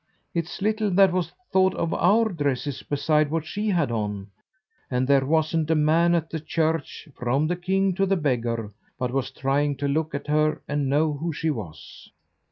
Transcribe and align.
It's 0.33 0.63
little 0.63 0.89
that 0.95 1.11
was 1.11 1.31
thought 1.53 1.75
of 1.75 1.93
our 1.93 2.29
dresses 2.29 2.81
beside 2.81 3.29
what 3.29 3.45
she 3.45 3.69
had 3.69 3.91
on; 3.91 4.31
and 4.89 5.07
there 5.07 5.23
wasn't 5.27 5.69
a 5.69 5.75
man 5.75 6.15
at 6.15 6.31
the 6.31 6.39
church, 6.39 7.07
from 7.13 7.45
the 7.45 7.55
king 7.55 7.93
to 7.93 8.07
the 8.07 8.17
beggar, 8.17 8.71
but 8.97 9.13
was 9.13 9.29
trying 9.29 9.75
to 9.75 9.87
look 9.87 10.15
at 10.15 10.25
her 10.25 10.63
and 10.67 10.89
know 10.89 11.13
who 11.13 11.31
she 11.31 11.51
was." 11.51 12.09